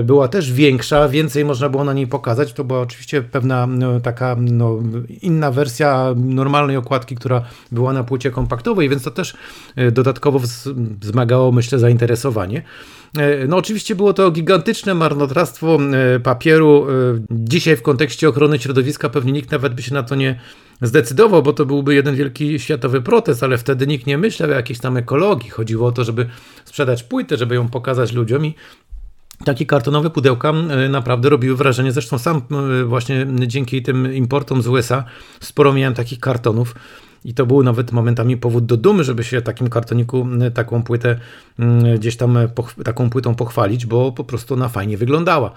y, 0.01 0.05
była 0.05 0.29
też 0.29 0.53
większa 0.53 0.71
większa, 0.71 1.09
więcej 1.09 1.45
można 1.45 1.69
było 1.69 1.85
na 1.85 1.93
niej 1.93 2.07
pokazać. 2.07 2.53
To 2.53 2.65
była 2.65 2.81
oczywiście 2.81 3.23
pewna 3.23 3.67
no, 3.67 4.01
taka 4.01 4.37
no, 4.39 4.79
inna 5.23 5.40
wersja 5.51 6.15
normalnej 6.17 6.77
okładki, 6.77 7.17
która 7.17 7.43
była 7.73 7.93
na 7.93 8.05
płycie 8.05 8.31
kompaktowej, 8.31 8.89
więc 8.89 9.03
to 9.03 9.11
też 9.11 9.37
e, 9.77 9.93
dodatkowo 9.93 10.41
wzmagało, 11.01 11.53
myślę, 11.53 11.79
zainteresowanie. 11.79 12.63
E, 13.19 13.47
no 13.47 13.57
oczywiście 13.57 13.95
było 13.95 14.13
to 14.13 14.31
gigantyczne 14.31 14.95
marnotrawstwo 14.95 15.79
e, 16.17 16.21
papieru. 16.21 16.87
Dzisiaj 17.31 17.77
w 17.77 17.83
kontekście 17.83 18.29
ochrony 18.29 18.59
środowiska 18.59 19.09
pewnie 19.09 19.33
nikt 19.33 19.51
nawet 19.51 19.75
by 19.75 19.83
się 19.83 19.95
na 19.95 20.03
to 20.03 20.15
nie 20.15 20.41
zdecydował, 20.83 21.43
bo 21.43 21.53
to 21.53 21.67
byłby 21.67 21.95
jeden 21.95 22.17
wielki 22.17 22.59
światowy 22.59 23.03
protest, 23.03 23.43
ale 23.43 23.59
wtedy 23.59 23.87
nikt 23.87 24.07
nie 24.07 24.19
myślał 24.19 24.51
o 24.51 24.53
jakiejś 24.53 24.79
tam 24.79 24.97
ekologii. 24.97 25.51
Chodziło 25.51 25.89
o 25.89 25.93
to, 25.93 26.05
żeby 26.05 26.29
sprzedać 26.65 27.03
płytę, 27.03 27.37
żeby 27.37 27.55
ją 27.55 27.69
pokazać 27.69 28.13
ludziom 28.13 28.47
i 28.47 28.55
takie 29.45 29.67
kartonowe 29.67 30.11
pudełka 30.11 30.51
e, 30.51 30.89
naprawdę 30.89 31.29
robiły 31.29 31.57
wrażenie. 31.57 31.93
Zresztą 31.93 32.19
sam 32.19 32.43
e, 32.81 32.85
właśnie 32.85 33.27
dzięki 33.47 33.83
tym 33.83 34.15
importom 34.15 34.63
z 34.63 34.67
USA 34.67 35.05
sporo 35.41 35.73
miałem 35.73 35.95
takich 35.95 36.21
kartonów. 36.21 36.75
I 37.25 37.35
to 37.35 37.47
był 37.47 37.63
nawet 37.63 37.93
momentami 37.93 38.37
powód 38.37 38.67
do 38.67 38.77
dumy, 38.77 39.05
żeby 39.05 39.25
się 39.25 39.43
takim 39.43 39.69
kartoniku, 39.69 40.29
e, 40.41 40.51
taką 40.51 40.83
płytę 40.83 41.19
gdzieś 41.99 42.17
tam 42.17 42.39
taką 42.85 43.11
płytą 43.11 43.35
pochwalić, 43.35 43.87
bo 43.87 44.13
po 44.13 44.25
prostu 44.25 44.55
ona 44.55 44.69
fajnie 44.69 44.97
wyglądała. 44.97 45.51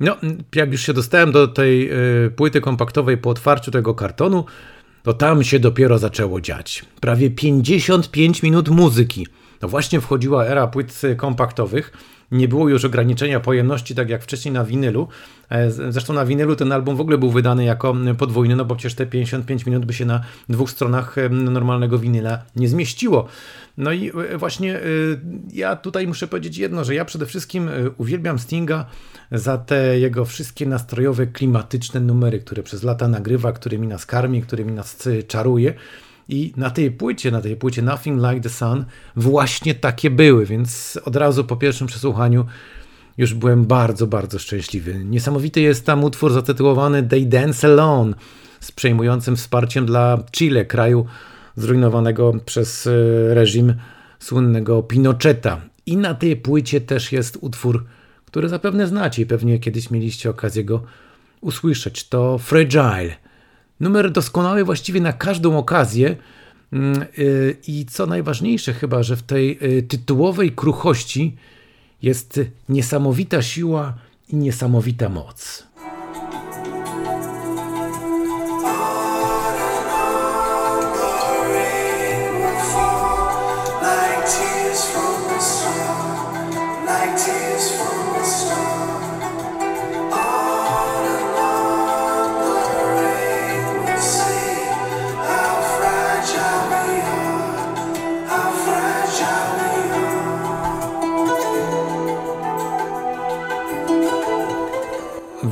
No, 0.00 0.16
jak 0.54 0.72
już 0.72 0.82
się 0.82 0.94
dostałem 0.94 1.32
do 1.32 1.48
tej 1.48 1.90
płyty 2.36 2.60
kompaktowej 2.60 3.18
po 3.18 3.30
otwarciu 3.30 3.70
tego 3.70 3.94
kartonu, 3.94 4.44
to 5.02 5.12
tam 5.12 5.44
się 5.44 5.58
dopiero 5.58 5.98
zaczęło 5.98 6.40
dziać. 6.40 6.84
Prawie 7.00 7.30
55 7.30 8.42
minut 8.42 8.68
muzyki. 8.68 9.26
No 9.62 9.68
właśnie 9.68 10.00
wchodziła 10.00 10.46
era 10.46 10.66
płyt 10.66 11.02
kompaktowych 11.16 11.92
nie 12.32 12.48
było 12.48 12.68
już 12.68 12.84
ograniczenia 12.84 13.40
pojemności, 13.40 13.94
tak 13.94 14.10
jak 14.10 14.22
wcześniej 14.22 14.54
na 14.54 14.64
winylu. 14.64 15.08
E, 15.48 15.70
zresztą 15.70 16.12
na 16.12 16.26
winylu 16.26 16.56
ten 16.56 16.72
album 16.72 16.96
w 16.96 17.00
ogóle 17.00 17.18
był 17.18 17.30
wydany 17.30 17.64
jako 17.64 17.94
podwójny, 18.18 18.56
no 18.56 18.64
bo 18.64 18.76
przecież 18.76 18.94
te 18.94 19.06
55 19.06 19.66
minut 19.66 19.84
by 19.84 19.92
się 19.92 20.04
na 20.04 20.20
dwóch 20.48 20.70
stronach 20.70 21.16
normalnego 21.30 21.98
winyla 21.98 22.42
nie 22.56 22.68
zmieściło. 22.68 23.28
No 23.78 23.92
i 23.92 24.08
e, 24.08 24.38
właśnie 24.38 24.76
e, 24.76 24.80
ja 25.52 25.76
tutaj 25.76 26.06
muszę 26.06 26.26
powiedzieć 26.26 26.58
jedno, 26.58 26.84
że 26.84 26.94
ja 26.94 27.04
przede 27.04 27.26
wszystkim 27.26 27.70
uwielbiam 27.96 28.38
Stinga 28.38 28.86
za 29.32 29.58
te 29.58 29.98
jego 29.98 30.24
wszystkie 30.24 30.66
nastrojowe, 30.66 31.26
klimatyczne 31.26 32.00
numery, 32.00 32.40
które 32.40 32.62
przez 32.62 32.82
lata 32.82 33.08
nagrywa, 33.08 33.52
którymi 33.52 33.88
nas 33.88 34.06
karmi, 34.06 34.42
którymi 34.42 34.72
nas 34.72 35.08
czaruje. 35.28 35.74
I 36.30 36.52
na 36.56 36.70
tej 36.70 36.90
płycie, 36.90 37.30
na 37.30 37.40
tej 37.40 37.56
płycie 37.56 37.82
Nothing 37.82 38.22
Like 38.22 38.40
the 38.40 38.48
Sun 38.48 38.84
właśnie 39.16 39.74
takie 39.74 40.10
były, 40.10 40.46
więc 40.46 40.98
od 41.04 41.16
razu 41.16 41.44
po 41.44 41.56
pierwszym 41.56 41.86
przesłuchaniu 41.86 42.46
już 43.18 43.34
byłem 43.34 43.64
bardzo, 43.64 44.06
bardzo 44.06 44.38
szczęśliwy. 44.38 45.04
Niesamowity 45.04 45.60
jest 45.60 45.86
tam 45.86 46.04
utwór 46.04 46.32
zatytułowany 46.32 47.02
They 47.02 47.26
Dance 47.26 47.66
Alone 47.66 48.14
z 48.60 48.72
przejmującym 48.72 49.36
wsparciem 49.36 49.86
dla 49.86 50.24
Chile, 50.32 50.64
kraju 50.64 51.06
zrujnowanego 51.56 52.32
przez 52.46 52.86
e, 52.86 52.90
reżim 53.34 53.74
słynnego 54.18 54.82
Pinocheta. 54.82 55.60
I 55.86 55.96
na 55.96 56.14
tej 56.14 56.36
płycie 56.36 56.80
też 56.80 57.12
jest 57.12 57.38
utwór, 57.40 57.84
który 58.26 58.48
zapewne 58.48 58.86
znacie 58.86 59.22
i 59.22 59.26
pewnie 59.26 59.58
kiedyś 59.58 59.90
mieliście 59.90 60.30
okazję 60.30 60.64
go 60.64 60.82
usłyszeć. 61.40 62.08
To 62.08 62.38
Fragile 62.38 63.29
Numer 63.80 64.12
doskonały 64.12 64.64
właściwie 64.64 65.00
na 65.00 65.12
każdą 65.12 65.58
okazję. 65.58 66.16
Mm, 66.72 67.02
y, 67.18 67.56
I 67.66 67.86
co 67.86 68.06
najważniejsze, 68.06 68.72
chyba, 68.72 69.02
że 69.02 69.16
w 69.16 69.22
tej 69.22 69.58
y, 69.78 69.82
tytułowej 69.82 70.52
kruchości 70.52 71.36
jest 72.02 72.40
niesamowita 72.68 73.42
siła 73.42 73.94
i 74.28 74.36
niesamowita 74.36 75.08
moc. 75.08 75.66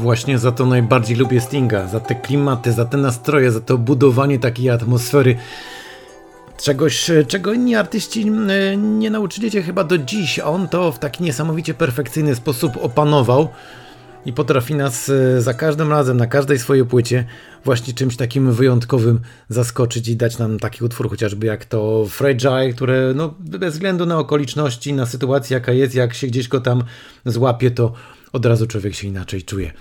Właśnie 0.09 0.39
za 0.39 0.53
to 0.53 0.67
najbardziej 0.67 1.17
lubię 1.17 1.41
Stinga, 1.41 1.87
za 1.87 2.01
te 2.01 2.15
klimaty, 2.15 2.73
za 2.73 2.85
te 2.85 2.97
nastroje, 2.97 3.53
za 3.53 3.61
to 3.61 3.79
budowanie 3.79 4.39
takiej 4.39 4.71
atmosfery. 4.71 5.37
Czegoś, 6.57 7.11
czego 7.29 7.53
inni 7.53 7.75
artyści 7.75 8.33
e, 8.49 8.77
nie 8.77 9.11
nauczyli 9.11 9.51
się 9.51 9.63
chyba 9.63 9.85
do 9.85 9.99
dziś. 9.99 10.39
On 10.39 10.69
to 10.69 10.93
w 10.93 10.99
taki 10.99 11.25
niesamowicie 11.25 11.75
perfekcyjny 11.75 12.35
sposób 12.35 12.73
opanował. 12.83 13.49
i 14.27 14.33
potrafi 14.33 14.75
nas 14.75 15.09
e, 15.09 15.43
za 15.43 15.55
każdym 15.55 15.91
razem, 15.91 16.17
na 16.17 16.27
każdej 16.27 16.59
swojej 16.59 16.85
płycie 16.87 17.25
właśnie 17.65 17.95
czymś 17.95 18.17
takim 18.17 18.53
wyjątkowym 18.53 19.21
zaskoczyć 19.49 20.09
i 20.09 20.17
dać 20.17 20.39
nam 20.39 20.59
taki 20.59 20.85
utwór 20.85 21.11
chociażby 21.11 21.47
jak 21.47 21.65
to 21.65 22.07
Fragile, 22.09 22.73
które 22.73 23.13
no, 23.15 23.35
bez 23.41 23.75
względu 23.75 24.07
na 24.07 24.19
okoliczności, 24.19 24.93
na 24.93 25.07
sytuację 25.07 25.55
jaka 25.55 25.73
jest, 25.73 25.95
jak 25.95 26.15
się 26.15 26.27
gdzieś 26.27 26.49
go 26.49 26.61
tam 26.61 26.85
złapie, 27.25 27.71
to 27.71 27.93
razu 28.47 28.67
człowiek 28.67 28.95
się 28.95 29.09
inaczej 29.09 29.43
czuje. 29.43 29.73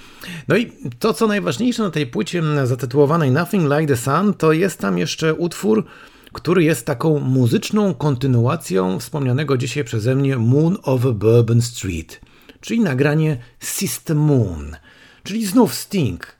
No 0.47 0.57
i 0.57 0.71
to, 0.99 1.13
co 1.13 1.27
najważniejsze 1.27 1.83
na 1.83 1.91
tej 1.91 2.07
płycie 2.07 2.43
zatytułowanej 2.63 3.31
Nothing 3.31 3.63
Like 3.63 3.87
the 3.87 3.97
Sun, 3.97 4.33
to 4.33 4.51
jest 4.53 4.79
tam 4.79 4.97
jeszcze 4.97 5.33
utwór, 5.33 5.85
który 6.33 6.63
jest 6.63 6.85
taką 6.85 7.19
muzyczną 7.19 7.93
kontynuacją 7.93 8.99
wspomnianego 8.99 9.57
dzisiaj 9.57 9.83
przeze 9.83 10.15
mnie 10.15 10.37
Moon 10.37 10.77
over 10.83 11.13
Bourbon 11.13 11.61
Street, 11.61 12.21
czyli 12.61 12.79
nagranie 12.79 13.37
System 13.59 14.17
Moon, 14.17 14.75
czyli 15.23 15.45
znów 15.45 15.73
Sting. 15.73 16.37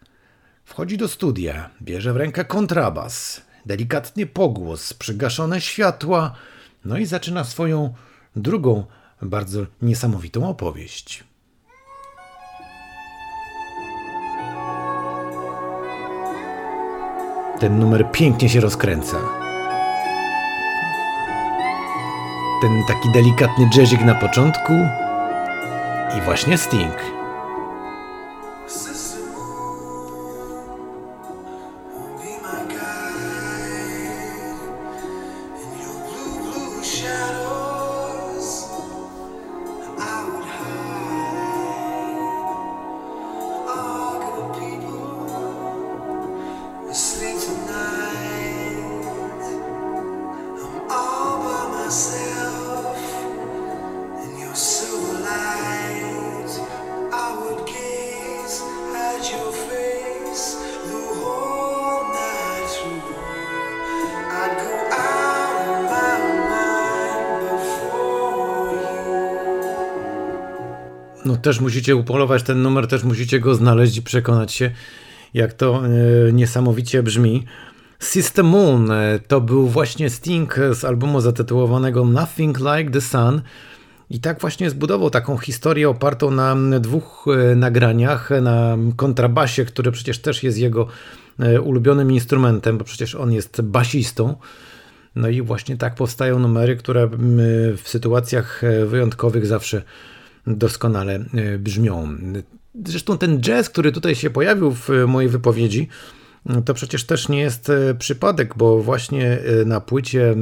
Wchodzi 0.65 0.97
do 0.97 1.07
studia, 1.07 1.69
bierze 1.81 2.13
w 2.13 2.17
rękę 2.17 2.45
kontrabas, 2.45 3.41
delikatnie 3.65 4.25
pogłos, 4.25 4.93
przygaszone 4.93 5.61
światła, 5.61 6.35
no 6.85 6.97
i 6.97 7.05
zaczyna 7.05 7.43
swoją 7.43 7.93
drugą, 8.35 8.85
bardzo 9.21 9.65
niesamowitą 9.81 10.49
opowieść. 10.49 11.26
Ten 17.59 17.79
numer 17.79 18.11
pięknie 18.11 18.49
się 18.49 18.59
rozkręca. 18.59 19.17
Ten 22.61 22.71
taki 22.87 23.11
delikatny 23.13 23.69
jazzik 23.77 24.01
na 24.01 24.15
początku 24.15 24.73
i 26.17 26.21
właśnie 26.21 26.57
Sting. 26.57 27.16
Też 71.37 71.59
musicie 71.59 71.95
upolować 71.95 72.43
ten 72.43 72.61
numer, 72.61 72.87
też 72.87 73.03
musicie 73.03 73.39
go 73.39 73.55
znaleźć 73.55 73.97
i 73.97 74.01
przekonać 74.01 74.53
się, 74.53 74.71
jak 75.33 75.53
to 75.53 75.81
e, 75.85 75.89
niesamowicie 76.33 77.03
brzmi. 77.03 77.45
System 77.99 78.45
Moon 78.45 78.91
e, 78.91 79.19
to 79.27 79.41
był 79.41 79.67
właśnie 79.67 80.09
Sting 80.09 80.55
z 80.73 80.85
albumu 80.85 81.21
zatytułowanego 81.21 82.05
Nothing 82.05 82.59
Like 82.59 82.91
the 82.91 83.01
Sun. 83.01 83.41
I 84.09 84.19
tak 84.19 84.41
właśnie 84.41 84.69
zbudował 84.69 85.09
taką 85.09 85.37
historię 85.37 85.89
opartą 85.89 86.31
na 86.31 86.55
dwóch 86.79 87.25
e, 87.27 87.55
nagraniach, 87.55 88.29
na 88.41 88.77
kontrabasie, 88.95 89.65
który 89.65 89.91
przecież 89.91 90.19
też 90.19 90.43
jest 90.43 90.57
jego 90.57 90.87
ulubionym 91.63 92.11
instrumentem, 92.11 92.77
bo 92.77 92.83
przecież 92.83 93.15
on 93.15 93.33
jest 93.33 93.61
basistą. 93.61 94.35
No 95.15 95.29
i 95.29 95.41
właśnie 95.41 95.77
tak 95.77 95.95
powstają 95.95 96.39
numery, 96.39 96.75
które 96.75 97.09
w 97.77 97.81
sytuacjach 97.85 98.61
wyjątkowych 98.87 99.45
zawsze 99.45 99.81
doskonale 100.47 101.25
e, 101.33 101.57
brzmią. 101.57 102.17
Zresztą 102.85 103.17
ten 103.17 103.41
jazz, 103.41 103.69
który 103.69 103.91
tutaj 103.91 104.15
się 104.15 104.29
pojawił 104.29 104.71
w 104.71 104.89
mojej 105.07 105.29
wypowiedzi, 105.29 105.87
to 106.65 106.73
przecież 106.73 107.03
też 107.03 107.29
nie 107.29 107.39
jest 107.39 107.69
e, 107.69 107.95
przypadek, 107.95 108.53
bo 108.57 108.81
właśnie 108.81 109.39
e, 109.61 109.65
na 109.65 109.81
płycie 109.81 110.35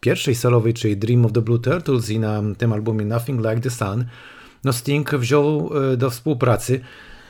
pierwszej 0.00 0.34
solowej, 0.34 0.74
czyli 0.74 0.96
Dream 0.96 1.26
of 1.26 1.32
the 1.32 1.42
Blue 1.42 1.58
Turtles 1.58 2.10
i 2.10 2.18
na 2.18 2.42
tym 2.58 2.72
albumie 2.72 3.04
Nothing 3.04 3.40
Like 3.40 3.60
the 3.60 3.70
Sun, 3.70 4.04
no 4.64 4.72
Sting 4.72 5.14
wziął 5.14 5.70
do 5.96 6.10
współpracy 6.10 6.80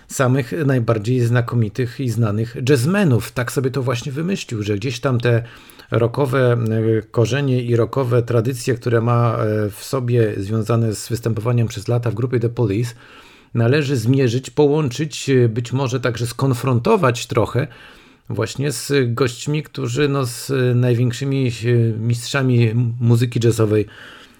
samych 0.08 0.52
najbardziej 0.66 1.20
znakomitych 1.20 2.00
i 2.00 2.10
znanych 2.10 2.56
jazzmenów. 2.68 3.32
Tak 3.32 3.52
sobie 3.52 3.70
to 3.70 3.82
właśnie 3.82 4.12
wymyślił, 4.12 4.62
że 4.62 4.76
gdzieś 4.76 5.00
tam 5.00 5.20
te 5.20 5.42
rokowe 5.90 6.52
e, 6.52 7.02
korzenie 7.02 7.62
i 7.62 7.76
rokowe 7.76 8.22
tradycje, 8.22 8.74
które 8.74 9.00
ma 9.00 9.36
e, 9.36 9.70
w 9.70 9.84
sobie 9.84 10.32
związane 10.36 10.94
z 10.94 11.08
występowaniem 11.08 11.68
przez 11.68 11.88
lata 11.88 12.10
w 12.10 12.14
grupie 12.14 12.40
The 12.40 12.48
Police, 12.48 12.94
należy 13.54 13.96
zmierzyć, 13.96 14.50
połączyć, 14.50 15.30
e, 15.30 15.48
być 15.48 15.72
może 15.72 16.00
także 16.00 16.26
skonfrontować 16.26 17.26
trochę 17.26 17.66
właśnie 18.30 18.72
z 18.72 18.92
gośćmi, 19.14 19.62
którzy 19.62 20.08
no, 20.08 20.26
z 20.26 20.52
największymi 20.76 21.52
mistrzami 21.98 22.70
muzyki 23.00 23.40
jazzowej 23.44 23.86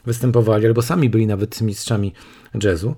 występowali, 0.06 0.66
albo 0.66 0.82
sami 0.82 1.10
byli 1.10 1.26
nawet 1.26 1.60
mistrzami 1.60 2.12
jazzu. 2.62 2.94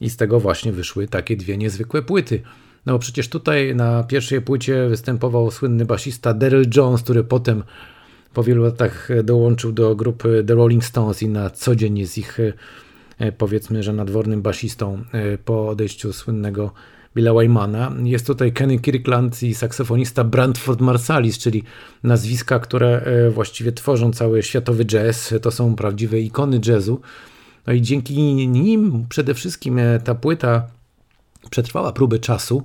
I 0.00 0.10
z 0.10 0.16
tego 0.16 0.40
właśnie 0.40 0.72
wyszły 0.72 1.08
takie 1.08 1.36
dwie 1.36 1.56
niezwykłe 1.56 2.02
płyty. 2.02 2.42
No 2.86 2.92
bo 2.92 2.98
przecież 2.98 3.28
tutaj 3.28 3.74
na 3.74 4.04
pierwszej 4.04 4.40
płycie 4.40 4.88
występował 4.88 5.50
słynny 5.50 5.84
basista 5.84 6.34
Daryl 6.34 6.64
Jones, 6.76 7.02
który 7.02 7.24
potem 7.24 7.62
po 8.34 8.42
wielu 8.42 8.62
latach 8.62 9.08
dołączył 9.24 9.72
do 9.72 9.96
grupy 9.96 10.44
The 10.46 10.54
Rolling 10.54 10.84
Stones 10.84 11.22
i 11.22 11.28
na 11.28 11.50
co 11.50 11.76
dzień 11.76 11.98
jest 11.98 12.18
ich 12.18 12.38
e, 13.18 13.32
powiedzmy, 13.32 13.82
że 13.82 13.92
nadwornym 13.92 14.42
basistą 14.42 15.04
e, 15.12 15.38
po 15.38 15.68
odejściu 15.68 16.12
słynnego 16.12 16.72
Billa 17.16 17.34
Wymana. 17.34 17.92
Jest 18.04 18.26
tutaj 18.26 18.52
Kenny 18.52 18.78
Kirkland 18.78 19.42
i 19.42 19.54
saksofonista 19.54 20.24
Brantford 20.24 20.80
Marsalis, 20.80 21.38
czyli 21.38 21.62
nazwiska, 22.02 22.58
które 22.58 23.00
e, 23.00 23.30
właściwie 23.30 23.72
tworzą 23.72 24.12
cały 24.12 24.42
światowy 24.42 24.84
jazz. 24.84 25.34
To 25.42 25.50
są 25.50 25.76
prawdziwe 25.76 26.20
ikony 26.20 26.60
jazzu. 26.66 27.00
No 27.66 27.72
i 27.72 27.82
dzięki 27.82 28.46
nim 28.48 29.06
przede 29.08 29.34
wszystkim 29.34 29.80
ta 30.04 30.14
płyta 30.14 30.66
przetrwała 31.50 31.92
próbę 31.92 32.18
czasu 32.18 32.64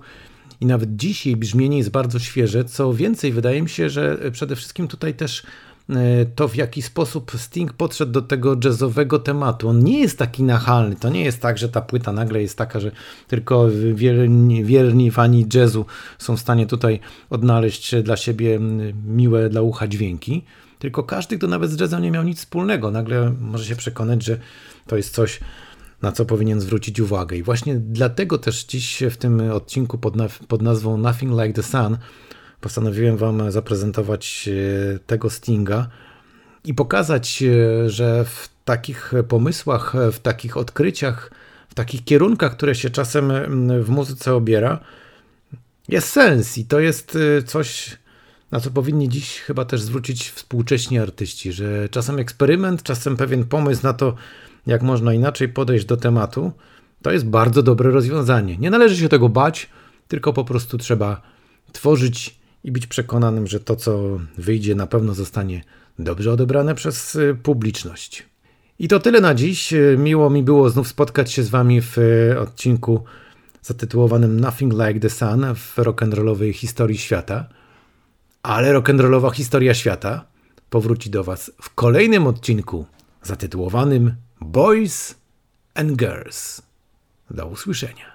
i 0.62 0.66
nawet 0.66 0.96
dzisiaj 0.96 1.36
brzmienie 1.36 1.78
jest 1.78 1.90
bardzo 1.90 2.20
świeże. 2.20 2.66
Co 2.66 2.94
więcej, 2.94 3.32
wydaje 3.32 3.62
mi 3.62 3.70
się, 3.70 3.90
że 3.90 4.18
przede 4.32 4.56
wszystkim 4.56 4.88
tutaj 4.88 5.14
też 5.14 5.44
e, 5.90 5.96
to, 6.36 6.48
w 6.48 6.56
jaki 6.56 6.82
sposób 6.82 7.32
Sting 7.38 7.74
podszedł 7.74 8.12
do 8.12 8.22
tego 8.22 8.58
jazzowego 8.64 9.20
tematu. 9.20 9.70
On 9.70 9.84
nie 9.84 10.00
jest 10.00 10.18
taki 10.18 10.44
nachalny. 10.44 10.96
To 10.96 11.10
nie 11.10 11.24
jest 11.24 11.42
tak, 11.42 11.58
że 11.58 11.70
ta 11.70 11.82
płyta 11.82 12.12
nagle 12.12 12.42
jest 12.42 12.58
taka, 12.58 12.80
że 12.80 12.92
tylko 13.28 13.68
wierni, 13.94 14.66
wierni 14.66 15.12
fani 15.12 15.46
jazzu 15.54 15.86
są 16.18 16.38
w 16.38 16.40
stanie 16.40 16.66
tutaj 16.68 17.00
odnaleźć 17.30 17.96
dla 18.04 18.18
siebie 18.18 18.60
miłe 19.08 19.50
dla 19.50 19.62
ucha 19.62 19.88
dźwięki. 19.88 20.44
Tylko 20.84 21.04
każdy, 21.04 21.38
kto 21.38 21.48
nawet 21.48 21.72
z 21.72 21.80
jazzem 21.80 22.02
nie 22.02 22.12
miał 22.12 22.24
nic 22.24 22.40
wspólnego, 22.40 22.92
nagle 22.92 23.34
może 23.40 23.66
się 23.66 23.76
przekonać, 23.76 24.24
że 24.24 24.38
to 24.88 24.98
jest 24.98 25.16
coś 25.16 25.40
na 26.02 26.12
co 26.12 26.26
powinien 26.26 26.62
zwrócić 26.62 27.00
uwagę. 27.00 27.38
I 27.38 27.44
właśnie 27.44 27.76
dlatego 27.76 28.38
też 28.38 28.66
dziś 28.66 29.04
w 29.12 29.18
tym 29.18 29.52
odcinku 29.52 29.98
pod, 29.98 30.14
pod 30.48 30.62
nazwą 30.62 30.98
Nothing 30.98 31.32
Like 31.32 31.54
the 31.54 31.64
Sun 31.64 31.98
postanowiłem 32.62 33.18
Wam 33.18 33.52
zaprezentować 33.52 34.50
e, 34.96 35.00
tego 35.00 35.30
Stinga 35.30 35.90
i 36.66 36.74
pokazać, 36.74 37.44
e, 37.44 37.90
że 37.90 38.26
w 38.26 38.50
takich 38.66 39.14
pomysłach, 39.28 39.94
w 40.12 40.20
takich 40.20 40.58
odkryciach, 40.58 41.32
w 41.70 41.74
takich 41.74 42.04
kierunkach, 42.04 42.52
które 42.52 42.76
się 42.76 42.90
czasem 42.90 43.32
w 43.84 43.90
muzyce 43.90 44.34
obiera, 44.34 44.80
jest 45.90 46.10
sens 46.10 46.58
i 46.58 46.66
to 46.66 46.80
jest 46.80 47.18
e, 47.38 47.44
coś, 47.44 47.98
na 48.54 48.60
co 48.60 48.72
powinni 48.72 49.10
dziś 49.10 49.40
chyba 49.40 49.66
też 49.66 49.82
zwrócić 49.82 50.30
współcześni 50.30 51.00
artyści, 51.00 51.52
że 51.54 51.90
czasem 51.90 52.20
eksperyment, 52.20 52.84
czasem 52.84 53.18
pewien 53.18 53.46
pomysł 53.46 53.84
na 53.84 53.94
to, 53.94 54.16
jak 54.68 54.82
można 54.82 55.14
inaczej 55.14 55.50
podejść 55.50 55.86
do 55.86 55.98
tematu, 55.98 56.52
to 57.02 57.12
jest 57.12 57.26
bardzo 57.26 57.64
dobre 57.64 57.92
rozwiązanie. 57.92 58.58
Nie 58.58 58.70
należy 58.70 58.98
się 58.98 59.10
tego 59.10 59.30
bać, 59.30 59.70
tylko 60.08 60.34
po 60.34 60.46
prostu 60.46 60.78
trzeba 60.78 61.22
tworzyć 61.72 62.40
i 62.64 62.72
być 62.72 62.88
przekonanym, 62.88 63.48
że 63.48 63.60
to, 63.60 63.76
co 63.76 64.20
wyjdzie, 64.38 64.76
na 64.76 64.88
pewno 64.88 65.14
zostanie 65.14 65.64
dobrze 66.00 66.32
odebrane 66.32 66.76
przez 66.76 67.16
y, 67.16 67.38
publiczność. 67.44 68.26
I 68.80 68.88
to 68.88 69.00
tyle 69.00 69.22
na 69.22 69.36
dziś. 69.36 69.74
Miło 69.98 70.30
mi 70.30 70.44
było 70.44 70.70
znów 70.70 70.88
spotkać 70.88 71.32
się 71.32 71.44
z 71.44 71.50
Wami 71.50 71.82
w 71.82 71.98
y, 71.98 72.40
odcinku 72.40 73.04
zatytułowanym 73.62 74.40
Nothing 74.40 74.74
Like 74.74 75.00
the 75.00 75.10
Sun 75.10 75.46
w 75.56 75.76
rock'n'rollowej 75.78 76.54
historii 76.54 76.98
świata. 76.98 77.63
Ale 78.44 78.74
rock'n'rollowa 78.74 79.32
historia 79.32 79.74
świata 79.74 80.26
powróci 80.70 81.10
do 81.10 81.24
Was 81.24 81.52
w 81.62 81.74
kolejnym 81.74 82.28
odcinku 82.28 82.86
zatytułowanym 83.22 84.16
Boys 84.42 85.16
and 85.76 85.92
Girls. 85.92 86.62
Do 87.30 87.48
usłyszenia. 87.48 88.13